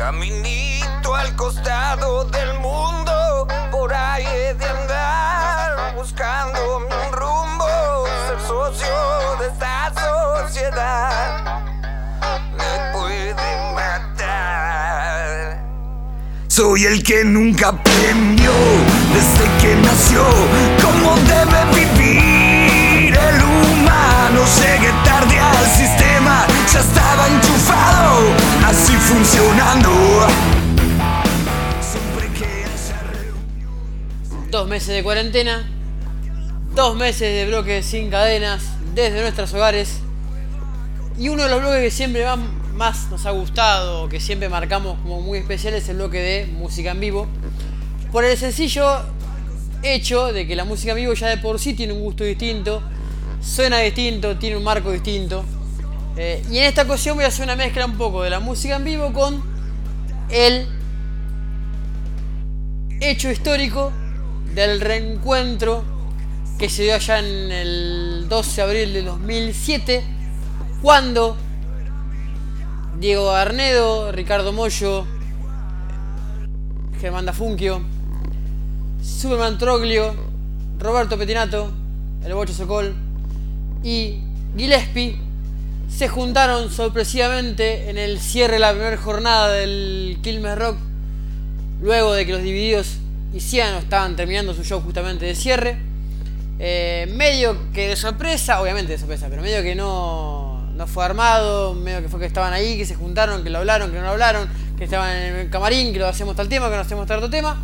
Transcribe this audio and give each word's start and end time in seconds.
Caminito 0.00 1.14
al 1.14 1.36
costado 1.36 2.24
del 2.24 2.54
mundo, 2.54 3.46
por 3.70 3.92
ahí 3.92 4.24
de 4.58 4.64
andar, 4.64 5.94
buscando 5.94 6.78
un 6.78 7.12
rumbo, 7.12 8.06
ser 8.26 8.40
socio 8.48 9.36
de 9.38 9.48
esta 9.48 9.92
sociedad. 9.94 11.62
Me 12.50 12.98
puede 12.98 13.74
matar. 13.74 15.62
Soy 16.48 16.86
el 16.86 17.02
que 17.02 17.22
nunca 17.22 17.68
aprendió 17.68 18.52
desde 19.12 19.44
que 19.60 19.76
nació 19.82 20.24
cómo 20.80 21.14
debe 21.28 21.60
vivir 21.78 23.18
el 23.18 23.42
humano. 23.42 24.44
Llegué 24.62 24.92
tarde 25.04 25.38
al 25.38 25.66
sistema, 25.66 26.46
Dos 34.60 34.68
meses 34.68 34.94
de 34.94 35.02
cuarentena, 35.02 35.66
dos 36.74 36.94
meses 36.94 37.34
de 37.34 37.46
bloques 37.46 37.86
sin 37.86 38.10
cadenas 38.10 38.62
desde 38.94 39.22
nuestros 39.22 39.54
hogares 39.54 40.00
y 41.18 41.30
uno 41.30 41.44
de 41.44 41.48
los 41.48 41.60
bloques 41.60 41.80
que 41.80 41.90
siempre 41.90 42.26
más 42.74 43.10
nos 43.10 43.24
ha 43.24 43.30
gustado, 43.30 44.10
que 44.10 44.20
siempre 44.20 44.50
marcamos 44.50 44.98
como 45.00 45.22
muy 45.22 45.38
especial 45.38 45.72
es 45.72 45.88
el 45.88 45.96
bloque 45.96 46.20
de 46.20 46.44
música 46.44 46.90
en 46.90 47.00
vivo, 47.00 47.26
por 48.12 48.22
el 48.26 48.36
sencillo 48.36 48.84
hecho 49.82 50.30
de 50.30 50.46
que 50.46 50.54
la 50.54 50.66
música 50.66 50.92
en 50.92 50.98
vivo 50.98 51.14
ya 51.14 51.28
de 51.28 51.38
por 51.38 51.58
sí 51.58 51.72
tiene 51.72 51.94
un 51.94 52.02
gusto 52.02 52.24
distinto, 52.24 52.82
suena 53.40 53.78
distinto, 53.78 54.36
tiene 54.36 54.58
un 54.58 54.64
marco 54.64 54.92
distinto. 54.92 55.42
Eh, 56.18 56.44
y 56.50 56.58
en 56.58 56.64
esta 56.64 56.82
ocasión 56.82 57.16
voy 57.16 57.24
a 57.24 57.28
hacer 57.28 57.44
una 57.44 57.56
mezcla 57.56 57.86
un 57.86 57.96
poco 57.96 58.22
de 58.22 58.28
la 58.28 58.40
música 58.40 58.76
en 58.76 58.84
vivo 58.84 59.10
con 59.14 59.42
el 60.28 60.68
hecho 63.00 63.30
histórico 63.30 63.90
del 64.54 64.80
reencuentro 64.80 65.84
que 66.58 66.68
se 66.68 66.82
dio 66.82 66.94
allá 66.94 67.18
en 67.20 67.50
el 67.50 68.26
12 68.28 68.56
de 68.56 68.62
abril 68.62 68.92
de 68.92 69.02
2007, 69.02 70.04
cuando 70.82 71.36
Diego 72.98 73.30
Arnedo, 73.30 74.12
Ricardo 74.12 74.52
Mollo, 74.52 75.06
Germán 77.00 77.24
Dafunquio, 77.24 77.80
Superman 79.02 79.56
Troglio, 79.56 80.14
Roberto 80.78 81.16
Petinato, 81.16 81.72
el 82.24 82.34
Bocho 82.34 82.52
Socol 82.52 82.94
y 83.82 84.20
Gillespie 84.56 85.16
se 85.88 86.08
juntaron 86.08 86.70
sorpresivamente 86.70 87.88
en 87.88 87.96
el 87.96 88.20
cierre 88.20 88.54
de 88.54 88.58
la 88.60 88.72
primera 88.72 88.96
jornada 88.96 89.52
del 89.52 90.18
Quilmes 90.22 90.58
Rock 90.58 90.76
luego 91.80 92.12
de 92.12 92.26
que 92.26 92.32
los 92.32 92.42
divididos 92.42 92.98
hicieran 93.32 93.74
o 93.74 93.78
estaban 93.78 94.16
terminando 94.16 94.54
su 94.54 94.64
show 94.64 94.80
justamente 94.80 95.24
de 95.24 95.34
cierre. 95.34 95.78
Eh, 96.58 97.08
medio 97.16 97.56
que 97.72 97.88
de 97.88 97.96
sorpresa, 97.96 98.60
obviamente 98.60 98.92
de 98.92 98.98
sorpresa, 98.98 99.28
pero 99.30 99.40
medio 99.40 99.62
que 99.62 99.74
no, 99.74 100.66
no 100.74 100.86
fue 100.86 101.04
armado, 101.04 101.74
medio 101.74 102.02
que 102.02 102.08
fue 102.08 102.20
que 102.20 102.26
estaban 102.26 102.52
ahí, 102.52 102.76
que 102.76 102.84
se 102.84 102.94
juntaron, 102.94 103.42
que 103.42 103.48
lo 103.50 103.58
hablaron, 103.58 103.90
que 103.90 103.96
no 103.96 104.02
lo 104.02 104.10
hablaron, 104.10 104.48
que 104.76 104.84
estaban 104.84 105.10
en 105.16 105.36
el 105.36 105.50
camarín, 105.50 105.92
que 105.92 105.98
lo 105.98 106.06
hacemos 106.06 106.36
tal 106.36 106.48
tema, 106.48 106.68
que 106.68 106.74
no 106.76 106.82
hacemos 106.82 107.06
tal 107.06 107.18
otro 107.18 107.30
tema. 107.30 107.58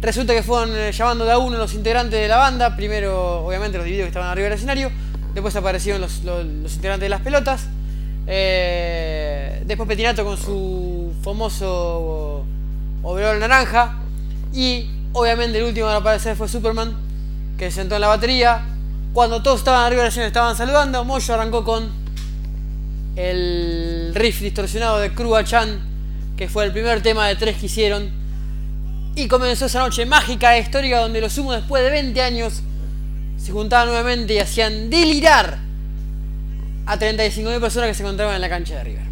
Resulta 0.00 0.34
que 0.34 0.42
fueron 0.42 0.76
eh, 0.76 0.92
llamando 0.92 1.24
de 1.24 1.32
a 1.32 1.38
uno 1.38 1.58
los 1.58 1.74
integrantes 1.74 2.20
de 2.20 2.28
la 2.28 2.36
banda, 2.36 2.76
primero 2.76 3.44
obviamente 3.44 3.76
los 3.78 3.84
divididos 3.84 4.06
que 4.06 4.10
estaban 4.10 4.28
arriba 4.28 4.44
del 4.48 4.54
escenario, 4.58 4.90
después 5.34 5.54
aparecieron 5.56 6.00
los, 6.00 6.22
los- 6.22 6.44
integrantes 6.74 7.06
de 7.06 7.08
las 7.08 7.20
pelotas, 7.22 7.66
eh, 8.26 9.62
después 9.66 9.88
Petinato 9.88 10.24
con 10.24 10.36
su 10.36 11.12
famoso 11.22 12.44
overall 13.02 13.38
naranja 13.40 13.98
y 14.52 14.90
obviamente 15.12 15.58
el 15.58 15.64
último 15.64 15.88
en 15.88 15.96
aparecer 15.96 16.36
fue 16.36 16.48
Superman 16.48 16.94
que 17.58 17.70
se 17.70 17.80
sentó 17.80 17.94
en 17.96 18.00
la 18.00 18.08
batería 18.08 18.62
cuando 19.12 19.42
todos 19.42 19.58
estaban 19.58 19.84
arriba 19.84 20.06
escenario 20.06 20.28
estaban 20.28 20.56
saludando 20.56 21.04
Moyo 21.04 21.34
arrancó 21.34 21.64
con 21.64 21.90
el 23.16 24.12
riff 24.14 24.40
distorsionado 24.40 24.98
de 24.98 25.12
Krua 25.12 25.44
Chan 25.44 25.80
que 26.36 26.48
fue 26.48 26.64
el 26.64 26.72
primer 26.72 27.02
tema 27.02 27.28
de 27.28 27.36
tres 27.36 27.56
que 27.56 27.66
hicieron 27.66 28.10
y 29.14 29.28
comenzó 29.28 29.66
esa 29.66 29.80
noche 29.80 30.06
mágica 30.06 30.56
e 30.56 30.60
histórica 30.60 31.00
donde 31.00 31.20
los 31.20 31.36
humos 31.36 31.56
después 31.56 31.84
de 31.84 31.90
20 31.90 32.22
años 32.22 32.62
se 33.36 33.52
juntaban 33.52 33.88
nuevamente 33.88 34.34
y 34.34 34.38
hacían 34.38 34.88
delirar 34.88 35.58
a 36.86 36.98
35.000 36.98 37.60
personas 37.60 37.88
que 37.88 37.94
se 37.94 38.02
encontraban 38.02 38.36
en 38.36 38.40
la 38.40 38.48
cancha 38.48 38.76
de 38.76 38.84
River. 38.84 39.11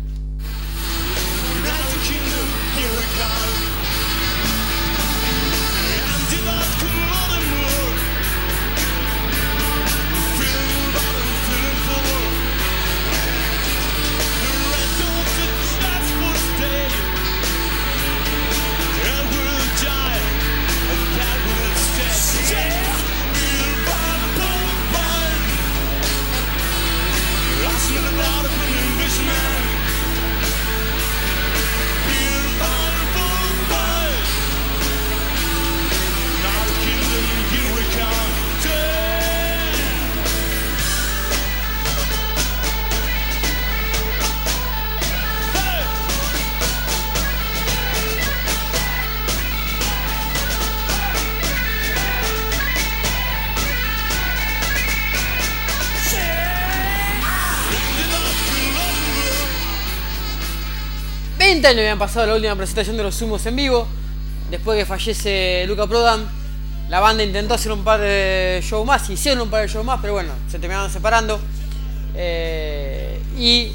Años 61.71 61.83
habían 61.83 61.99
pasado 61.99 62.27
la 62.27 62.35
última 62.35 62.57
presentación 62.57 62.97
de 62.97 63.05
los 63.05 63.23
Humos 63.23 63.47
en 63.47 63.55
vivo. 63.55 63.87
Después 64.51 64.77
que 64.77 64.85
fallece 64.85 65.65
Luca 65.69 65.87
Prodan, 65.87 66.29
la 66.89 66.99
banda 66.99 67.23
intentó 67.23 67.55
hacer 67.55 67.71
un 67.71 67.85
par 67.85 68.01
de 68.01 68.61
shows 68.63 68.85
más, 68.85 69.09
hicieron 69.09 69.43
un 69.43 69.51
par 69.51 69.63
de 69.63 69.69
shows 69.69 69.85
más, 69.85 70.01
pero 70.01 70.15
bueno, 70.15 70.33
se 70.49 70.59
terminaron 70.59 70.91
separando. 70.91 71.39
Eh, 72.17 73.23
y 73.39 73.73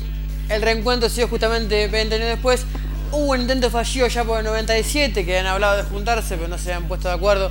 el 0.50 0.62
reencuentro 0.62 1.08
se 1.08 1.22
dio 1.22 1.30
justamente 1.30 1.88
20 1.88 2.16
años 2.16 2.28
después. 2.28 2.66
Hubo 3.14 3.32
un 3.32 3.42
intento 3.42 3.70
fallido 3.70 4.08
ya 4.08 4.26
por 4.26 4.40
el 4.40 4.46
97, 4.46 5.26
que 5.26 5.40
han 5.40 5.48
hablado 5.48 5.78
de 5.78 5.84
juntarse, 5.84 6.36
pero 6.36 6.50
no 6.50 6.58
se 6.58 6.74
habían 6.74 6.90
puesto 6.90 7.08
de 7.08 7.14
acuerdo 7.14 7.50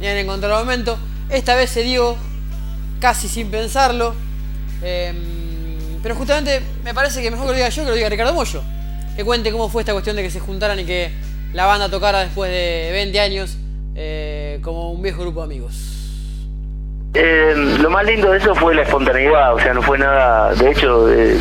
ni 0.00 0.06
han 0.06 0.18
encontrado 0.18 0.58
el 0.58 0.66
momento. 0.66 0.98
Esta 1.30 1.54
vez 1.54 1.70
se 1.70 1.82
dio 1.82 2.14
casi 3.00 3.26
sin 3.26 3.50
pensarlo. 3.50 4.14
Eh, 4.82 5.14
pero 6.02 6.14
justamente 6.14 6.62
me 6.84 6.92
parece 6.92 7.22
que 7.22 7.30
mejor 7.30 7.46
que 7.46 7.52
lo 7.52 7.56
diga 7.56 7.68
yo 7.70 7.84
que 7.84 7.88
lo 7.88 7.94
diga 7.96 8.10
Ricardo 8.10 8.34
Mollo. 8.34 8.62
Que 9.18 9.24
cuente 9.24 9.50
cómo 9.50 9.68
fue 9.68 9.82
esta 9.82 9.90
cuestión 9.90 10.14
de 10.14 10.22
que 10.22 10.30
se 10.30 10.38
juntaran 10.38 10.78
y 10.78 10.84
que 10.84 11.10
la 11.52 11.66
banda 11.66 11.88
tocara 11.88 12.20
después 12.20 12.52
de 12.52 12.90
20 12.92 13.18
años 13.18 13.58
eh, 13.96 14.60
como 14.62 14.92
un 14.92 15.02
viejo 15.02 15.22
grupo 15.22 15.40
de 15.40 15.46
amigos. 15.46 15.98
Eh, 17.14 17.52
lo 17.80 17.90
más 17.90 18.04
lindo 18.06 18.30
de 18.30 18.38
eso 18.38 18.54
fue 18.54 18.76
la 18.76 18.82
espontaneidad, 18.82 19.54
o 19.54 19.58
sea, 19.58 19.74
no 19.74 19.82
fue 19.82 19.98
nada. 19.98 20.54
De 20.54 20.70
hecho, 20.70 21.12
eh, 21.12 21.36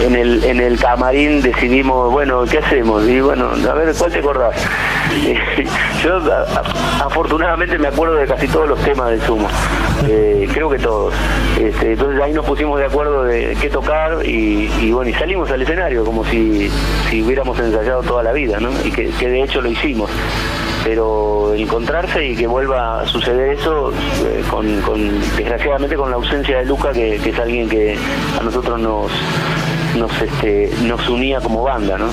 en, 0.00 0.16
el, 0.16 0.42
en 0.42 0.76
camarín 0.76 1.40
decidimos, 1.40 2.10
bueno, 2.10 2.46
¿qué 2.46 2.58
hacemos? 2.58 3.06
Y 3.06 3.20
bueno, 3.20 3.50
a 3.50 3.74
ver, 3.74 3.94
¿cuál 3.96 4.10
te 4.12 4.18
acordás? 4.18 4.56
Yo, 6.02 6.20
afortunadamente, 7.02 7.78
me 7.78 7.88
acuerdo 7.88 8.14
de 8.16 8.26
casi 8.26 8.46
todos 8.48 8.68
los 8.68 8.78
temas 8.80 9.10
del 9.10 9.20
Sumo. 9.22 9.48
Eh, 10.06 10.48
creo 10.52 10.68
que 10.70 10.78
todos. 10.78 11.14
Este, 11.58 11.92
entonces 11.92 12.20
ahí 12.22 12.32
nos 12.32 12.44
pusimos 12.44 12.78
de 12.78 12.86
acuerdo 12.86 13.24
de 13.24 13.56
qué 13.60 13.68
tocar 13.70 14.24
y, 14.26 14.90
bueno, 14.92 15.10
y 15.10 15.14
salimos 15.14 15.50
al 15.50 15.62
escenario 15.62 16.04
como 16.04 16.24
si, 16.24 16.70
si 17.08 17.22
hubiéramos 17.22 17.58
ensayado 17.58 18.02
toda 18.02 18.22
la 18.22 18.32
vida, 18.32 18.58
¿no? 18.60 18.70
Y 18.84 18.90
que, 18.90 19.08
de 19.10 19.42
hecho 19.42 19.60
lo 19.60 19.70
hicimos 19.70 20.10
pero 20.84 21.54
encontrarse 21.54 22.22
y 22.26 22.36
que 22.36 22.46
vuelva 22.46 23.00
a 23.00 23.06
suceder 23.06 23.54
eso, 23.54 23.90
eh, 23.90 24.44
con, 24.50 24.82
con- 24.82 25.18
desgraciadamente 25.34 25.96
con 25.96 26.10
la 26.10 26.16
ausencia 26.16 26.58
de 26.58 26.66
Luca, 26.66 26.92
que, 26.92 27.18
que 27.24 27.30
es 27.30 27.38
alguien 27.38 27.70
que 27.70 27.96
a 28.38 28.42
nosotros 28.42 28.78
nos 28.78 29.10
nos 29.96 30.10
este, 30.20 30.70
nos 30.82 31.08
unía 31.08 31.40
como 31.40 31.62
banda, 31.62 31.96
¿no? 31.96 32.08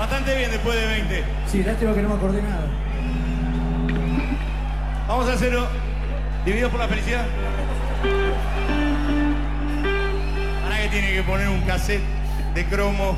Bastante 0.00 0.34
bien 0.34 0.50
después 0.50 0.80
de 0.80 0.86
20. 0.86 1.24
Sí, 1.46 1.62
lástima 1.62 1.92
que 1.92 2.00
no 2.00 2.08
me 2.08 2.14
acordé 2.14 2.40
nada. 2.40 2.66
Vamos 5.06 5.28
a 5.28 5.34
hacerlo. 5.34 5.66
Divididos 6.42 6.70
por 6.70 6.80
la 6.80 6.88
felicidad. 6.88 7.26
Ahora 10.64 10.82
que 10.84 10.88
tiene 10.88 11.12
que 11.12 11.22
poner 11.22 11.48
un 11.50 11.60
cassette 11.66 12.00
de 12.54 12.64
cromo. 12.64 13.14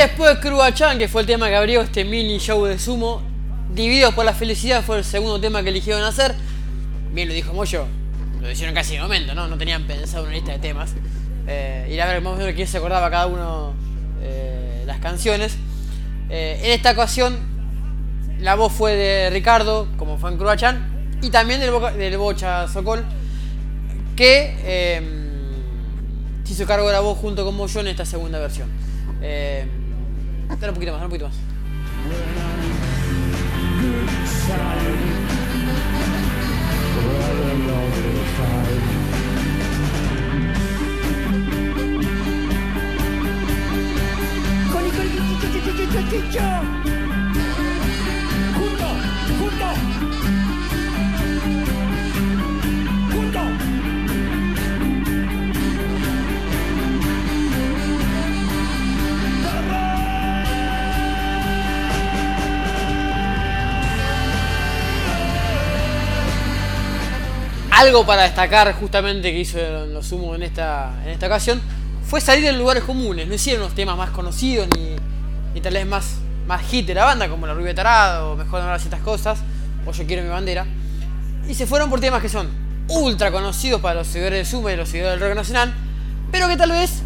Después 0.00 0.38
Cruachan, 0.38 0.98
que 0.98 1.08
fue 1.08 1.20
el 1.20 1.26
tema 1.26 1.50
que 1.50 1.56
abrió 1.56 1.82
este 1.82 2.06
mini 2.06 2.38
show 2.38 2.64
de 2.64 2.78
sumo, 2.78 3.20
Divididos 3.74 4.14
por 4.14 4.24
la 4.24 4.32
felicidad 4.32 4.82
fue 4.82 4.96
el 4.96 5.04
segundo 5.04 5.38
tema 5.38 5.62
que 5.62 5.68
eligieron 5.68 6.02
hacer. 6.02 6.34
Bien 7.12 7.28
lo 7.28 7.34
dijo 7.34 7.52
Moyo, 7.52 7.84
lo 8.40 8.50
hicieron 8.50 8.74
casi 8.74 8.94
de 8.94 9.02
momento, 9.02 9.34
¿no? 9.34 9.46
No 9.46 9.58
tenían 9.58 9.86
pensado 9.86 10.24
una 10.24 10.32
lista 10.32 10.52
de 10.52 10.58
temas. 10.58 10.94
Eh, 11.46 12.00
a 12.02 12.06
ver 12.06 12.22
más 12.22 12.32
o 12.32 12.36
menos 12.36 12.54
quién 12.54 12.66
se 12.66 12.78
acordaba 12.78 13.10
cada 13.10 13.26
uno 13.26 13.74
eh, 14.22 14.84
las 14.86 15.00
canciones. 15.00 15.58
Eh, 16.30 16.58
en 16.64 16.70
esta 16.70 16.92
ocasión, 16.92 17.38
la 18.40 18.54
voz 18.54 18.72
fue 18.72 18.94
de 18.96 19.28
Ricardo, 19.28 19.86
como 19.98 20.16
fue 20.16 20.30
en 20.30 20.38
Cruachan, 20.38 21.18
y 21.20 21.28
también 21.28 21.60
del, 21.60 21.72
del 21.98 22.16
Bocha 22.16 22.68
Sokol, 22.68 23.04
que 24.16 24.56
eh, 24.64 25.02
se 26.44 26.54
hizo 26.54 26.64
cargo 26.64 26.86
de 26.86 26.94
la 26.94 27.00
voz 27.00 27.18
junto 27.18 27.44
con 27.44 27.54
Moyo 27.54 27.80
en 27.80 27.88
esta 27.88 28.06
segunda 28.06 28.38
versión. 28.38 28.70
Eh, 30.50 30.56
dale 30.58 30.68
un 30.70 30.74
poquito 30.74 30.92
más, 30.92 31.00
dale 31.00 31.04
un 31.04 31.10
poquito 31.10 31.28
más. 31.28 31.36
Junto, 48.56 48.86
junto. 49.38 50.09
Algo 67.80 68.04
para 68.04 68.24
destacar 68.24 68.74
justamente 68.74 69.32
que 69.32 69.38
hizo 69.38 69.58
los 69.86 70.06
sumos 70.06 70.36
en 70.36 70.42
esta, 70.42 70.92
en 71.02 71.12
esta 71.12 71.28
ocasión 71.28 71.62
fue 72.06 72.20
salir 72.20 72.44
de 72.44 72.52
lugares 72.52 72.84
comunes. 72.84 73.26
No 73.26 73.32
hicieron 73.32 73.62
los 73.62 73.74
temas 73.74 73.96
más 73.96 74.10
conocidos 74.10 74.68
ni, 74.76 74.96
ni 75.54 75.62
tal 75.62 75.72
vez 75.72 75.86
más, 75.86 76.16
más 76.46 76.60
hit 76.66 76.86
de 76.86 76.92
la 76.92 77.06
banda 77.06 77.30
como 77.30 77.46
La 77.46 77.54
Rubia 77.54 77.74
Tarada 77.74 78.26
o 78.26 78.36
Mejor 78.36 78.60
hablar 78.60 78.78
ciertas 78.80 79.00
cosas 79.00 79.38
o 79.86 79.92
Yo 79.92 80.06
Quiero 80.06 80.22
Mi 80.22 80.28
Bandera. 80.28 80.66
Y 81.48 81.54
se 81.54 81.66
fueron 81.66 81.88
por 81.88 82.00
temas 82.00 82.20
que 82.20 82.28
son 82.28 82.50
ultra 82.88 83.32
conocidos 83.32 83.80
para 83.80 83.94
los 83.94 84.08
seguidores 84.08 84.40
de 84.40 84.44
Sumo 84.44 84.68
y 84.68 84.76
los 84.76 84.86
seguidores 84.86 85.18
del 85.18 85.26
rock 85.30 85.36
nacional, 85.38 85.72
pero 86.30 86.48
que 86.48 86.58
tal 86.58 86.72
vez 86.72 87.00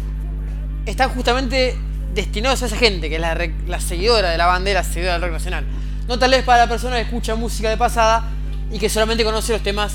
están 0.85 1.09
justamente 1.11 1.77
destinados 2.13 2.63
a 2.63 2.65
esa 2.65 2.75
gente, 2.75 3.07
que 3.07 3.15
es 3.15 3.21
la, 3.21 3.37
la 3.65 3.79
seguidora 3.79 4.29
de 4.29 4.37
la 4.37 4.47
bandera, 4.47 4.83
seguidora 4.83 5.13
del 5.13 5.21
rock 5.21 5.31
nacional. 5.31 5.63
No 6.09 6.19
tal 6.19 6.31
vez 6.31 6.43
para 6.43 6.63
la 6.63 6.67
persona 6.67 6.97
que 6.97 7.03
escucha 7.03 7.35
música 7.35 7.69
de 7.69 7.77
pasada 7.77 8.25
y 8.73 8.77
que 8.77 8.89
solamente 8.89 9.23
conoce 9.23 9.53
los 9.53 9.63
temas 9.63 9.93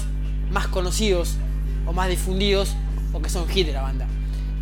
más 0.51 0.67
conocidos 0.69 1.37
o 1.87 1.93
más 1.93 2.09
difundidos 2.09 2.75
o 3.13 3.21
que 3.21 3.29
son 3.29 3.49
hit 3.49 3.67
de 3.67 3.73
la 3.73 3.83
banda. 3.83 4.07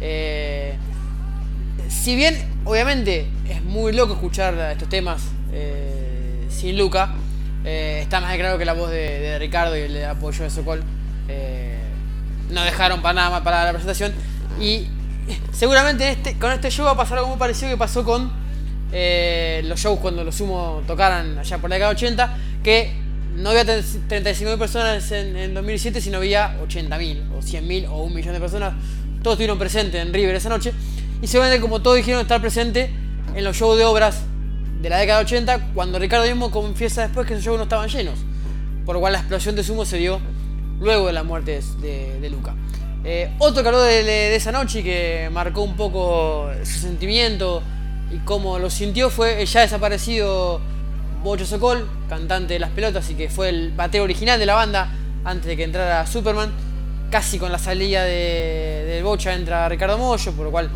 Eh, 0.01 0.75
si 1.89 2.17
bien, 2.17 2.37
obviamente, 2.65 3.29
es 3.49 3.63
muy 3.63 3.93
loco 3.93 4.15
escuchar 4.15 4.55
estos 4.73 4.89
temas 4.89 5.23
eh, 5.53 6.47
sin 6.51 6.79
Luca, 6.79 7.15
eh, 7.65 8.01
está 8.03 8.21
más 8.21 8.37
claro 8.37 8.59
que 8.59 8.65
la 8.65 8.75
voz 8.75 8.91
de, 8.91 9.39
Ricardo 9.39 9.77
y 9.77 9.81
el 9.81 10.05
apoyo 10.05 10.45
de 10.45 10.51
Sokol 10.51 10.83
no 12.51 12.63
dejaron 12.63 13.03
para 13.03 13.15
nada 13.15 13.45
para 13.45 13.65
la 13.65 13.71
presentación. 13.73 14.13
Y 14.61 14.87
seguramente 15.53 16.05
en 16.05 16.11
este, 16.13 16.39
con 16.39 16.53
este 16.53 16.71
show 16.71 16.87
va 16.87 16.93
a 16.93 16.97
pasar 16.97 17.19
algo 17.19 17.31
muy 17.31 17.39
parecido 17.39 17.71
que 17.71 17.77
pasó 17.77 18.05
con 18.05 18.31
los 18.91 19.81
shows 19.81 19.99
cuando 20.01 20.25
los 20.25 20.35
sumo 20.35 20.83
tocaran 20.87 21.39
allá 21.39 21.59
por 21.59 21.69
la 21.69 21.77
década 21.77 21.93
80, 21.93 22.37
que 22.63 23.08
no 23.39 23.51
había 23.51 23.65
35.000 23.65 24.59
personas 24.59 25.13
en, 25.13 25.37
en 25.37 25.55
2007, 25.55 26.01
sino 26.01 26.19
había 26.19 26.59
80.000 26.61 27.31
o 27.33 27.41
100.000 27.41 27.89
o 27.89 28.03
un 28.03 28.15
millón 28.15 28.35
de 28.35 28.41
personas. 28.41 28.75
Todos 29.23 29.35
estuvieron 29.35 29.59
presentes 29.59 30.01
en 30.05 30.13
River 30.13 30.35
esa 30.35 30.49
noche. 30.49 30.73
Y 31.23 31.27
seguramente 31.27 31.61
como 31.61 31.81
todos 31.81 31.97
dijeron 31.97 32.21
estar 32.21 32.41
presentes 32.41 32.91
en 33.35 33.45
los 33.45 33.57
shows 33.57 33.79
de 33.79 33.85
obras 33.85 34.23
de 34.81 34.89
la 34.89 34.99
década 34.99 35.21
80, 35.21 35.71
cuando 35.75 35.99
Ricardo 35.99 36.27
mismo 36.27 36.51
confiesa 36.51 37.03
después 37.03 37.27
que 37.27 37.35
esos 37.35 37.45
shows 37.45 37.59
no 37.59 37.65
estaban 37.65 37.89
llenos. 37.89 38.19
Por 38.85 38.95
lo 38.95 39.01
cual 39.01 39.13
la 39.13 39.21
explosión 39.21 39.55
de 39.55 39.63
sumo 39.63 39.85
se 39.85 39.99
dio 39.99 40.21
luego 40.81 41.07
de 41.09 41.13
la 41.13 41.23
muerte 41.23 41.61
de, 41.81 42.31
Luca. 42.31 42.55
Eh, 43.05 43.33
otro 43.39 43.63
que 43.63 43.69
habló 43.69 43.83
de, 43.83 44.35
esa 44.35 44.53
noche 44.53 44.83
que 44.83 45.29
marcó 45.33 45.63
un 45.63 45.77
poco 45.77 46.51
su 46.65 46.79
sentimiento 46.81 47.63
y 48.13 48.19
cómo 48.19 48.59
lo 48.59 48.71
sintió 48.71 49.11
fue 49.11 49.45
ya 49.47 49.61
desaparecido 49.61 50.61
Bocho 51.23 51.45
Sokol, 51.45 51.89
cantante 52.09 52.55
de 52.55 52.61
Las 52.61 52.71
Pelotas 52.71 53.11
y 53.11 53.15
que 53.15 53.29
fue 53.29 53.49
el 53.49 53.73
bateo 53.73 54.05
original 54.05 54.39
de 54.39 54.47
la 54.47 54.55
banda 54.55 54.91
antes 55.25 55.47
de 55.47 55.57
que 55.57 55.65
entrara 55.65 56.07
Superman. 56.07 56.53
Casi 57.11 57.39
con 57.39 57.51
la 57.51 57.59
salida 57.59 58.05
de, 58.05 59.01
Bocha 59.03 59.35
entra 59.35 59.69
Ricardo 59.69 59.97
Mollo, 59.97 60.33
por 60.33 60.45
lo 60.45 60.51
cual 60.51 60.71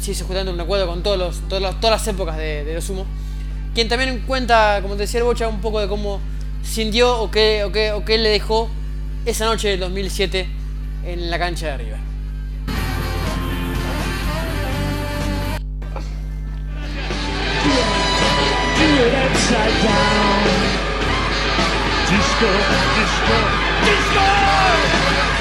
se 0.00 0.10
hizo 0.10 0.24
justamente 0.24 0.52
un 0.52 0.58
recuerdo 0.58 0.86
con 0.86 1.02
todos 1.02 1.16
los, 1.16 1.48
todas 1.48 1.82
las 1.82 2.08
épocas 2.08 2.36
de, 2.36 2.64
de 2.64 2.74
los 2.74 2.84
sumo. 2.84 3.06
Quien 3.72 3.88
también 3.88 4.24
cuenta, 4.26 4.80
como 4.82 4.94
te 4.94 5.02
decía 5.02 5.18
el 5.18 5.24
Bocha, 5.24 5.48
un 5.48 5.60
poco 5.60 5.80
de 5.80 5.88
cómo 5.88 6.20
sintió 6.62 7.20
o 7.20 7.30
qué, 7.30 7.64
o 7.64 7.72
qué, 7.72 7.92
o 7.92 8.04
qué 8.04 8.18
le 8.18 8.30
dejó 8.30 8.68
esa 9.26 9.44
noche 9.46 9.68
del 9.68 9.80
2007 9.80 10.48
en 11.06 11.30
la 11.30 11.38
cancha 11.38 11.68
de 11.68 11.78
River. 11.78 12.03
Disco, 22.10 22.46
disco, 22.96 23.36
disco. 23.84 25.34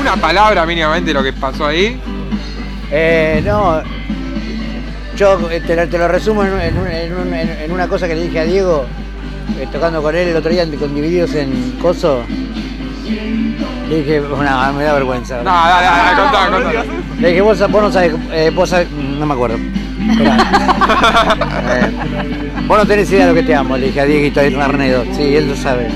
Una 0.00 0.16
palabra 0.16 0.64
mínimamente 0.64 1.12
lo 1.12 1.22
que 1.22 1.32
pasó 1.32 1.66
ahí. 1.66 2.00
Eh, 2.90 3.42
no, 3.44 3.82
yo 5.16 5.50
eh, 5.50 5.60
te, 5.60 5.76
lo- 5.76 5.88
te 5.88 5.98
lo 5.98 6.08
resumo 6.08 6.42
en 6.44 7.70
una 7.72 7.86
cosa 7.86 8.08
que 8.08 8.14
le 8.14 8.22
dije 8.22 8.40
a 8.40 8.44
Diego, 8.44 8.86
eh, 9.60 9.66
tocando 9.70 10.02
con 10.02 10.16
él 10.16 10.28
el 10.28 10.36
otro 10.36 10.50
día 10.50 10.64
con 10.78 10.94
Divididos 10.94 11.34
en 11.34 11.72
Coso. 11.80 12.22
Le 13.90 13.96
dije, 13.96 14.20
no, 14.20 14.36
me 14.36 14.84
da 14.84 14.92
vergüenza. 14.94 15.38
No, 15.38 15.50
dale, 15.50 15.86
dale, 15.86 16.22
contá, 16.22 16.50
contá. 16.50 16.84
Le 17.20 17.28
dije, 17.28 17.40
vos, 17.40 17.58
vos 17.70 17.82
no 17.82 17.92
sabés, 17.92 18.12
eh, 18.32 18.50
vos 18.54 18.70
sabés- 18.72 18.88
no 18.90 19.26
me 19.26 19.34
acuerdo. 19.34 19.58
Eh, 21.72 21.90
vos 22.66 22.78
no 22.78 22.86
tenés 22.86 23.10
idea 23.12 23.26
de 23.26 23.32
lo 23.32 23.34
que 23.40 23.42
te 23.46 23.54
amo, 23.54 23.76
le 23.76 23.86
dije 23.86 24.00
a 24.00 24.04
Dieguito 24.06 24.40
Arnedo, 24.40 25.04
sí, 25.12 25.36
él 25.36 25.48
lo 25.48 25.56
sabe. 25.56 25.88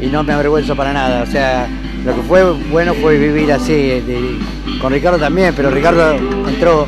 Y 0.00 0.06
no 0.06 0.22
me 0.22 0.32
avergüenzo 0.32 0.74
para 0.76 0.92
nada, 0.92 1.22
o 1.22 1.26
sea, 1.26 1.66
lo 2.04 2.14
que 2.14 2.22
fue 2.22 2.42
bueno 2.70 2.94
fue 2.94 3.16
vivir 3.16 3.50
así, 3.52 3.72
eh, 3.72 4.02
de- 4.06 4.78
con 4.80 4.92
Ricardo 4.92 5.18
también, 5.18 5.54
pero 5.56 5.70
Ricardo 5.70 6.14
entró, 6.48 6.86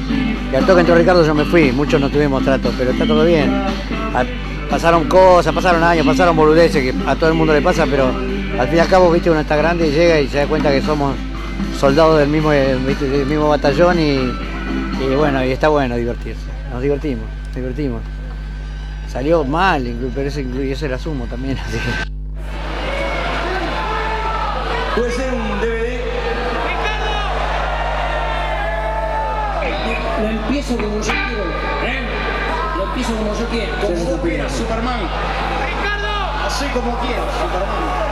y 0.52 0.56
al 0.56 0.66
toque 0.66 0.80
entró 0.80 0.94
Ricardo 0.96 1.24
yo 1.24 1.34
me 1.34 1.44
fui, 1.44 1.72
muchos 1.72 2.00
no 2.00 2.08
tuvimos 2.10 2.42
trato, 2.44 2.72
pero 2.76 2.90
está 2.90 3.06
todo 3.06 3.24
bien. 3.24 3.50
A- 4.14 4.24
pasaron 4.68 5.04
cosas, 5.04 5.54
pasaron 5.54 5.82
años, 5.82 6.04
pasaron 6.06 6.36
boludeces 6.36 6.82
que 6.82 6.94
a 7.08 7.14
todo 7.14 7.28
el 7.30 7.34
mundo 7.36 7.52
le 7.54 7.62
pasa, 7.62 7.86
pero 7.90 8.10
al 8.60 8.68
fin 8.68 8.76
y 8.76 8.80
al 8.80 8.88
cabo, 8.88 9.10
viste, 9.10 9.30
uno 9.30 9.40
está 9.40 9.56
grande 9.56 9.88
y 9.88 9.90
llega 9.90 10.20
y 10.20 10.28
se 10.28 10.36
da 10.36 10.46
cuenta 10.46 10.70
que 10.70 10.82
somos 10.82 11.16
soldados 11.78 12.18
del 12.18 12.28
mismo, 12.28 12.52
eh, 12.52 12.76
viste, 12.86 13.08
del 13.08 13.24
mismo 13.24 13.48
batallón 13.48 13.98
y, 13.98 14.18
y 15.00 15.14
bueno, 15.16 15.42
y 15.42 15.50
está 15.50 15.68
bueno 15.68 15.96
divertirse. 15.96 16.42
Nos 16.70 16.82
divertimos, 16.82 17.24
nos 17.46 17.56
divertimos. 17.56 18.02
Salió 19.08 19.44
mal, 19.44 19.82
pero 20.14 20.28
ese, 20.28 20.44
ese 20.70 20.86
era 20.86 20.98
sumo 20.98 21.24
también. 21.24 21.56
Así. 21.56 21.78
Puede 24.94 25.10
ser 25.10 25.32
un 25.32 25.60
DVD. 25.62 26.00
Lo 30.20 30.28
empiezo 30.28 30.76
como 30.76 31.00
yo 31.00 31.12
quiero. 31.12 31.44
¿Eh? 31.86 32.00
Lo 32.76 32.84
empiezo 32.84 33.16
como 33.16 33.34
yo 33.38 33.46
quiero. 33.46 33.74
Como 33.80 34.04
vos 34.04 34.20
quieras, 34.20 34.52
Superman. 34.52 35.00
¡Ricardo! 35.00 36.46
Así 36.46 36.66
como 36.74 36.98
quieras, 36.98 37.24
Superman. 37.40 38.09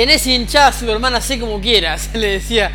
Tenés 0.00 0.26
hinchada 0.26 0.72
Superman, 0.72 1.14
hacé 1.14 1.38
como 1.38 1.60
quieras, 1.60 2.08
le 2.14 2.28
decía 2.28 2.70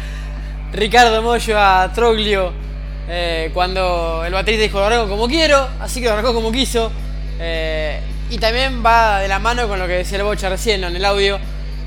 Ricardo 0.71 1.23
Mollo 1.23 1.59
a 1.59 1.91
Troglio 1.91 2.53
eh, 3.09 3.49
cuando 3.51 4.23
el 4.23 4.31
baterista 4.31 4.61
dijo 4.61 4.77
lo 4.77 4.85
arranco 4.85 5.09
como 5.09 5.27
quiero, 5.27 5.67
así 5.79 5.99
que 5.99 6.05
lo 6.05 6.13
arrancó 6.13 6.35
como 6.35 6.51
quiso. 6.51 6.91
Eh, 7.39 7.99
y 8.29 8.37
también 8.37 8.85
va 8.85 9.21
de 9.21 9.27
la 9.27 9.39
mano 9.39 9.67
con 9.67 9.79
lo 9.79 9.87
que 9.87 9.93
decía 9.93 10.19
el 10.19 10.23
Bocha 10.23 10.49
recién 10.49 10.83
en 10.83 10.95
el 10.95 11.03
audio, 11.03 11.39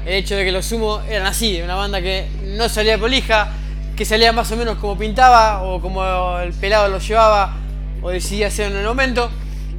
el 0.05 0.15
hecho 0.15 0.35
de 0.35 0.45
que 0.45 0.51
los 0.51 0.67
Sumo 0.67 1.03
eran 1.09 1.29
así, 1.29 1.63
una 1.63 1.77
banda 1.77 2.03
que 2.03 2.27
no 2.57 2.69
salía 2.69 2.99
prolija, 2.99 3.53
que 3.97 4.05
salía 4.05 4.33
más 4.33 4.51
o 4.51 4.57
menos 4.57 4.77
como 4.79 4.99
pintaba 4.99 5.63
o 5.63 5.81
como 5.81 6.37
el 6.41 6.53
pelado 6.53 6.89
lo 6.89 6.99
llevaba 6.99 7.55
o 8.03 8.11
decidía 8.11 8.49
hacer 8.49 8.73
en 8.73 8.79
el 8.79 8.87
momento. 8.87 9.31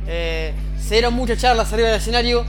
Eh, 0.07 0.53
se 0.79 0.93
dieron 0.93 1.13
muchas 1.15 1.37
charlas 1.37 1.73
arriba 1.73 1.89
del 1.89 1.97
escenario 1.97 2.45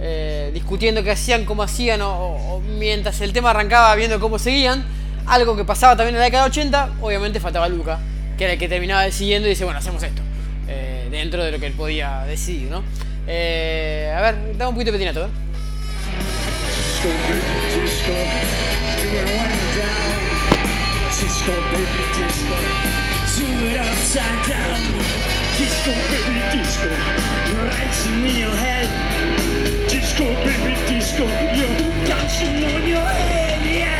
eh, 0.00 0.50
discutiendo 0.54 1.02
qué 1.02 1.10
hacían, 1.10 1.44
cómo 1.44 1.62
hacían, 1.62 2.00
o, 2.02 2.60
mientras 2.78 3.20
el 3.20 3.32
tema 3.32 3.50
arrancaba 3.50 3.94
viendo 3.94 4.20
cómo 4.20 4.38
seguían. 4.38 4.84
Algo 5.26 5.56
que 5.56 5.64
pasaba 5.64 5.96
también 5.96 6.14
en 6.14 6.20
la 6.20 6.24
década 6.24 6.44
de 6.44 6.50
80, 6.50 6.90
obviamente 7.02 7.40
faltaba 7.40 7.68
Luca, 7.68 7.98
que 8.38 8.44
era 8.44 8.52
el 8.54 8.58
que 8.58 8.68
terminaba 8.68 9.02
decidiendo 9.02 9.46
y 9.46 9.50
dice, 9.50 9.64
bueno, 9.64 9.78
hacemos 9.78 10.02
esto, 10.02 10.22
eh, 10.68 11.08
dentro 11.10 11.44
de 11.44 11.52
lo 11.52 11.58
que 11.58 11.66
él 11.66 11.74
podía 11.74 12.24
decidir, 12.24 12.70
¿no? 12.70 12.82
Eh, 13.26 14.14
a 14.16 14.22
ver, 14.22 14.56
dame 14.56 14.70
un 14.70 14.74
poquito 14.74 14.92
de 14.92 14.98
petinato. 14.98 15.28
Disco 25.58 25.90
baby 25.90 26.38
disco, 26.52 26.88
disco, 26.88 27.64
rising 27.66 28.26
in 28.26 28.36
your 28.36 28.54
head. 28.54 28.88
Disco 29.88 30.24
baby 30.44 30.76
disco, 30.86 31.24
you're 31.24 32.06
dancing 32.06 32.64
on 32.64 32.86
your 32.86 33.00
head, 33.00 33.66
yeah. 33.66 33.98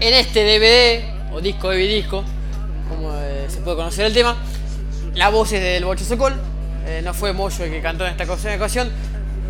En 0.00 0.12
este 0.14 0.44
DVD, 0.44 1.13
o 1.34 1.40
disco 1.40 1.70
de 1.70 1.78
disco, 1.78 2.24
como 2.88 3.12
eh, 3.14 3.46
se 3.48 3.60
puede 3.60 3.76
conocer 3.76 4.06
el 4.06 4.14
tema, 4.14 4.36
la 5.14 5.30
voz 5.30 5.52
es 5.52 5.60
del 5.60 5.84
Bocho 5.84 6.04
Sokol, 6.04 6.34
eh, 6.86 7.00
no 7.04 7.12
fue 7.12 7.32
Moyo 7.32 7.64
el 7.64 7.70
que 7.70 7.80
cantó 7.80 8.06
en 8.06 8.12
esta 8.12 8.24
ocasión-. 8.24 8.90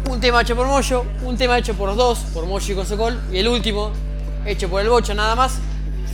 Un 0.08 0.20
tema 0.20 0.42
hecho 0.42 0.54
por 0.54 0.66
Moyo, 0.66 1.04
un 1.24 1.36
tema 1.36 1.58
hecho 1.58 1.74
por 1.74 1.88
los 1.88 1.96
dos, 1.96 2.18
por 2.32 2.46
Moyo 2.46 2.72
y 2.72 2.76
con 2.76 2.86
Sokol, 2.86 3.20
y 3.32 3.38
el 3.38 3.48
último, 3.48 3.90
hecho 4.46 4.68
por 4.68 4.80
el 4.80 4.88
Bocho 4.88 5.14
nada 5.14 5.34
más, 5.34 5.58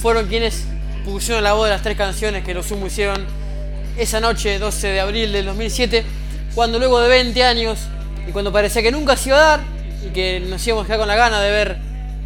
fueron 0.01 0.27
quienes 0.27 0.65
pusieron 1.05 1.45
la 1.45 1.53
voz 1.53 1.67
de 1.67 1.71
las 1.71 1.83
tres 1.83 1.97
canciones 1.97 2.45
que 2.45 2.55
los 2.55 2.67
Sumo 2.67 2.87
hicieron 2.87 3.25
esa 3.97 4.21
noche, 4.21 4.59
12 4.59 4.89
de 4.89 5.01
abril 5.01 5.33
del 5.33 5.47
2007, 5.47 6.05
cuando 6.55 6.79
luego 6.79 7.01
de 7.01 7.09
20 7.09 7.45
años, 7.45 7.79
y 8.29 8.33
cuando 8.33 8.53
parecía 8.53 8.83
que 8.83 8.93
nunca 8.93 9.17
se 9.17 9.31
iba 9.31 9.39
a 9.39 9.57
dar, 9.57 9.61
y 10.05 10.11
que 10.11 10.41
nos 10.41 10.67
íbamos 10.67 10.85
a 10.85 10.87
quedar 10.87 11.01
con 11.01 11.09
la 11.09 11.17
gana 11.17 11.41
de 11.41 11.51
ver 11.51 11.79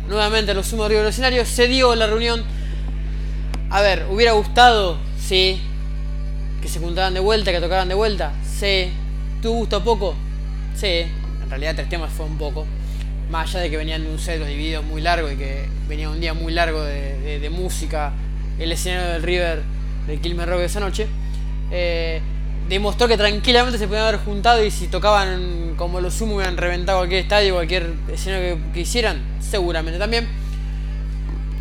nuevamente 0.09 0.53
a 0.53 0.55
los 0.55 0.67
Sumo 0.67 0.85
arriba 0.85 1.03
del 1.03 1.47
se 1.47 1.69
dio 1.69 1.95
la 1.95 2.07
reunión. 2.07 2.45
A 3.75 3.83
ver, 3.83 4.07
¿hubiera 4.09 4.33
gustado? 4.33 4.99
Sí. 5.19 5.61
Que 6.63 6.69
se 6.69 6.79
juntaran 6.79 7.13
de 7.13 7.19
vuelta, 7.21 7.51
que 7.51 7.61
tocaran 7.61 7.89
de 7.89 7.95
vuelta. 7.95 8.33
Sí. 8.45 8.91
¿Tú 9.43 9.53
gusto 9.53 9.83
poco? 9.83 10.15
Sí. 10.77 11.07
En 11.43 11.51
realidad 11.51 11.75
tres 11.75 11.89
temas 11.89 12.13
fue 12.13 12.25
un 12.27 12.39
poco. 12.39 12.67
Más 13.31 13.51
allá 13.51 13.65
de 13.65 13.71
que 13.71 13.77
venían 13.77 14.05
de 14.05 14.11
un 14.11 14.19
set 14.21 14.45
dividido 14.47 14.83
muy 14.83 15.01
largo 15.01 15.29
y 15.29 15.35
que 15.37 15.67
venía 15.89 16.09
un 16.09 16.21
día 16.21 16.35
muy 16.35 16.53
largo 16.53 16.83
de, 16.85 17.19
de- 17.19 17.41
de 17.41 17.51
música, 17.51 18.13
el 18.61 18.71
escenario 18.71 19.09
del 19.15 19.23
River 19.23 19.63
del 20.07 20.21
Quilmes 20.21 20.47
Rock 20.47 20.59
de 20.61 20.65
esa 20.67 20.81
noche. 20.81 21.07
eh, 21.73 22.21
demostró 22.69 23.09
que 23.09 23.17
tranquilamente 23.19 23.77
se 23.79 23.87
podían 23.89 24.05
haber 24.07 24.21
juntado 24.21 24.65
y 24.65 24.71
si 24.71 24.87
tocaban 24.87 25.75
como 25.77 26.01
los 26.01 26.15
sumo 26.15 26.37
hubieran 26.37 26.57
reventado 26.57 26.99
cualquier 26.99 27.21
estadio, 27.23 27.55
cualquier 27.55 27.91
escenario 28.13 28.57
que 28.73 28.81
quisieran, 28.81 29.21
seguramente 29.41 29.99
también. 29.99 30.27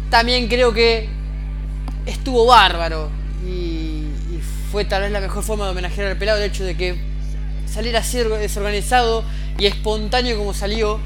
También 0.10 0.48
creo 0.48 0.74
que 0.74 1.10
estuvo 2.06 2.46
bárbaro. 2.46 3.10
Y, 3.48 4.02
fue 4.72 4.86
tal 4.86 5.04
vez 5.04 5.12
la 5.12 5.20
mejor 5.20 5.44
forma 5.44 5.66
de 5.66 5.72
homenajear 5.72 6.08
al 6.08 6.18
pelado 6.18 6.40
el 6.40 6.46
hecho 6.46 6.64
de 6.64 6.76
que 6.76 6.96
saliera 7.72 8.00
así 8.00 8.18
desorganizado 8.18 9.24
y 9.60 9.68
espontáneo 9.68 10.36
como 10.36 10.52
salió 10.56 11.00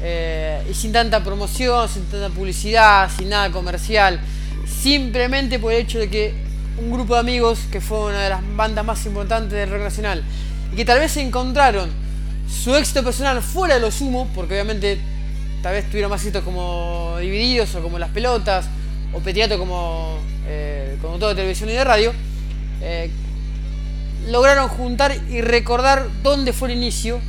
eh, 0.00 0.62
y 0.70 0.74
sin 0.74 0.92
tanta 0.92 1.24
promoción, 1.24 1.88
sin 1.88 2.04
tanta 2.04 2.28
publicidad, 2.28 3.10
sin 3.10 3.30
nada 3.30 3.50
comercial, 3.50 4.20
simplemente 4.64 5.58
por 5.58 5.72
el 5.72 5.80
hecho 5.80 5.98
de 5.98 6.08
que 6.08 6.34
un 6.78 6.92
grupo 6.92 7.14
de 7.14 7.20
amigos 7.20 7.58
que 7.72 7.80
fue 7.80 7.98
una 7.98 8.22
de 8.22 8.30
las 8.30 8.42
bandas 8.54 8.84
más 8.84 9.04
importantes 9.04 9.58
del 9.58 9.68
rock 9.68 9.82
nacional 9.82 10.22
y 10.72 10.76
que 10.76 10.84
tal 10.84 11.00
vez 11.00 11.16
encontraron 11.16 11.90
su 12.48 12.76
éxito 12.76 13.02
personal 13.02 13.42
fuera 13.42 13.74
de 13.74 13.80
lo 13.80 13.90
sumo, 13.90 14.28
porque 14.36 14.54
obviamente 14.54 15.00
tal 15.64 15.72
vez 15.72 15.86
tuvieron 15.86 16.10
más 16.10 16.20
éxitos 16.20 16.44
como 16.44 17.16
Divididos 17.20 17.74
o 17.74 17.82
como 17.82 17.98
Las 17.98 18.10
Pelotas 18.10 18.66
o 19.12 19.20
Petiato 19.20 19.58
como 19.58 20.18
eh, 20.46 20.96
conductor 21.02 21.30
de 21.30 21.34
televisión 21.36 21.68
y 21.70 21.72
de 21.72 21.84
radio, 21.84 22.12
eh, 22.82 23.10
lograron 24.28 24.68
juntar 24.68 25.16
y 25.30 25.40
recordar 25.40 26.06
dónde 26.22 26.52
fue 26.52 26.70
el 26.70 26.76
inicio, 26.76 27.20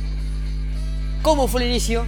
cómo 1.22 1.48
fue 1.48 1.62
el 1.62 1.68
inicio 1.70 2.04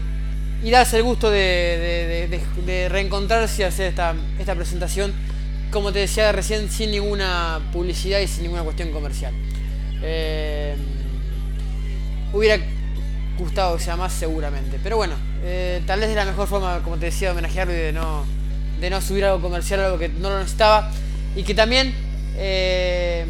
y 0.62 0.70
darse 0.70 0.96
el 0.98 1.02
gusto 1.02 1.30
de, 1.30 1.38
de- 1.38 2.28
de- 2.28 2.38
de- 2.38 2.62
de 2.72 2.88
reencontrarse 2.88 3.62
y 3.62 3.64
hacer 3.64 3.86
esta, 3.88 4.14
presentación, 4.54 5.12
como 5.70 5.92
te 5.92 5.98
decía 6.00 6.30
recién, 6.32 6.70
sin 6.70 6.90
ninguna 6.90 7.60
publicidad 7.72 8.20
y 8.20 8.28
sin 8.28 8.44
ninguna 8.44 8.62
cuestión 8.62 8.90
comercial. 8.92 9.34
Eh, 10.02 10.74
hubiera 12.32 12.58
gustado 13.38 13.76
que 13.76 13.82
sea 13.82 13.96
más 13.96 14.12
seguramente, 14.12 14.78
pero 14.82 14.96
bueno, 14.96 15.14
eh, 15.42 15.82
tal 15.86 16.00
vez 16.00 16.10
es 16.10 16.16
la 16.16 16.24
mejor 16.24 16.46
forma, 16.46 16.80
como 16.82 16.96
te 16.96 17.06
decía, 17.06 17.28
de 17.28 17.32
homenajearlo 17.32 17.72
y 17.72 17.76
de 17.76 17.92
no, 17.92 18.24
de 18.84 18.90
no 18.90 19.00
subir 19.00 19.24
algo 19.24 19.40
comercial, 19.40 19.80
algo 19.80 19.98
que 19.98 20.10
no 20.10 20.28
lo 20.28 20.38
necesitaba 20.40 20.90
y 21.34 21.42
que 21.42 21.54
también 21.54 21.94
eh, 22.36 23.24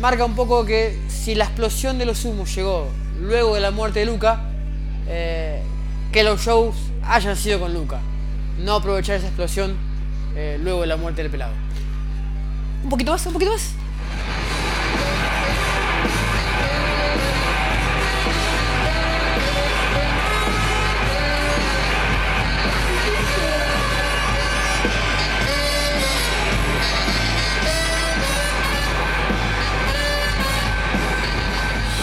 marca 0.00 0.24
un 0.24 0.36
poco 0.36 0.64
que 0.64 0.96
si 1.08 1.34
la 1.34 1.44
explosión 1.44 1.98
de 1.98 2.06
los 2.06 2.24
humos 2.24 2.54
llegó 2.54 2.88
luego 3.20 3.56
de 3.56 3.60
la 3.60 3.72
muerte 3.72 3.98
de 3.98 4.06
Luca, 4.06 4.44
eh, 5.08 5.60
que 6.12 6.22
los 6.22 6.40
shows 6.40 6.76
hayan 7.04 7.36
sido 7.36 7.58
con 7.58 7.74
Luca, 7.74 7.98
no 8.60 8.76
aprovechar 8.76 9.16
esa 9.16 9.26
explosión 9.26 9.74
eh, 10.36 10.56
luego 10.62 10.82
de 10.82 10.86
la 10.86 10.96
muerte 10.96 11.22
del 11.22 11.32
pelado. 11.32 11.52
Un 12.84 12.88
poquito 12.88 13.10
más, 13.10 13.26
un 13.26 13.32
poquito 13.32 13.50
más. 13.50 13.74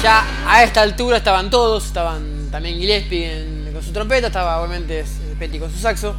Ya 0.01 0.25
a 0.47 0.63
esta 0.63 0.81
altura 0.81 1.17
estaban 1.17 1.49
todos, 1.49 1.85
estaban 1.87 2.47
también 2.49 2.79
Gillespie 2.79 3.69
con 3.73 3.83
su 3.83 3.91
trompeta, 3.91 4.27
estaba 4.27 4.61
obviamente 4.61 5.03
Petty 5.37 5.59
con 5.59 5.69
su 5.69 5.77
saxo. 5.77 6.15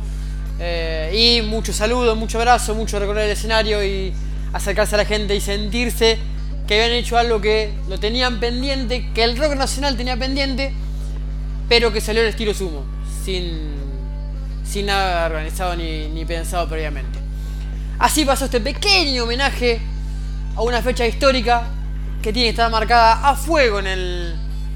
Eh, 0.58 1.38
y 1.40 1.42
mucho 1.46 1.72
saludo, 1.72 2.14
mucho 2.14 2.38
abrazo, 2.38 2.74
mucho 2.74 2.98
recorrer 2.98 3.24
el 3.24 3.30
escenario 3.30 3.82
y 3.82 4.12
acercarse 4.52 4.96
a 4.96 4.98
la 4.98 5.06
gente 5.06 5.34
y 5.34 5.40
sentirse 5.40 6.18
que 6.66 6.74
habían 6.74 6.98
hecho 6.98 7.16
algo 7.16 7.40
que 7.40 7.72
lo 7.88 7.98
tenían 7.98 8.38
pendiente, 8.38 9.08
que 9.14 9.24
el 9.24 9.38
rock 9.38 9.54
nacional 9.54 9.96
tenía 9.96 10.18
pendiente, 10.18 10.74
pero 11.66 11.90
que 11.90 12.02
salió 12.02 12.20
al 12.20 12.28
estilo 12.28 12.52
sumo, 12.52 12.84
sin, 13.24 13.76
sin 14.62 14.86
nada 14.86 15.24
organizado 15.24 15.74
ni, 15.74 16.06
ni 16.08 16.26
pensado 16.26 16.68
previamente. 16.68 17.18
Así 17.98 18.26
pasó 18.26 18.44
este 18.44 18.60
pequeño 18.60 19.24
homenaje 19.24 19.80
a 20.54 20.60
una 20.60 20.82
fecha 20.82 21.06
histórica 21.06 21.66
que 22.22 22.32
tiene 22.32 22.46
que 22.46 22.50
estar 22.50 22.70
marcada 22.70 23.28
a 23.28 23.34
fuego 23.34 23.78
en, 23.78 23.86
el, 23.86 24.34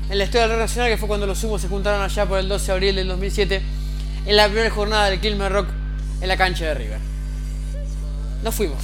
la 0.08 0.24
historia 0.24 0.42
del 0.42 0.50
rock 0.52 0.60
nacional, 0.60 0.90
que 0.90 0.96
fue 0.96 1.08
cuando 1.08 1.26
los 1.26 1.38
sumos 1.38 1.60
se 1.60 1.68
juntaron 1.68 2.02
allá 2.02 2.26
por 2.26 2.38
el 2.38 2.48
12 2.48 2.66
de 2.66 2.72
abril 2.72 2.96
del 2.96 3.08
2007, 3.08 3.62
en 4.26 4.36
la 4.36 4.46
primera 4.46 4.70
jornada 4.70 5.10
del 5.10 5.20
Quilmes 5.20 5.52
Rock 5.52 5.68
en 6.20 6.28
la 6.28 6.36
cancha 6.36 6.64
de 6.66 6.74
River. 6.74 6.98
Nos 8.42 8.54
fuimos. 8.54 8.78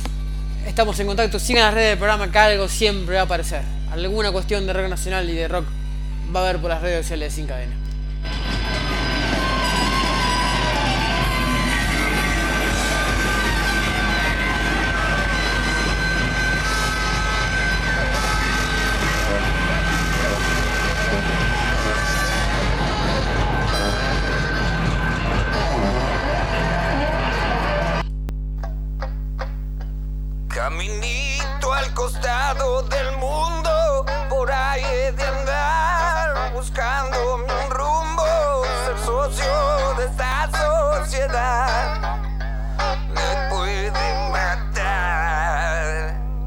Estamos 0.67 0.99
en 1.00 1.07
contacto, 1.07 1.38
sigan 1.38 1.64
las 1.64 1.75
redes 1.75 1.88
del 1.90 1.99
programa 1.99 2.31
que 2.31 2.38
algo 2.38 2.69
siempre 2.69 3.14
va 3.14 3.23
a 3.23 3.25
aparecer. 3.25 3.62
Alguna 3.90 4.31
cuestión 4.31 4.67
de 4.67 4.73
rock 4.73 4.88
nacional 4.88 5.29
y 5.29 5.35
de 5.35 5.49
rock 5.49 5.64
va 6.35 6.40
a 6.40 6.43
haber 6.45 6.61
por 6.61 6.71
las 6.71 6.83
redes 6.83 7.05
sociales 7.05 7.33
Sin 7.33 7.47
Cadena. 7.47 7.79